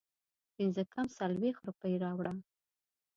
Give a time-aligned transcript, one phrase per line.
[0.55, 2.33] پنځه کم څلوېښت روپۍ راوړه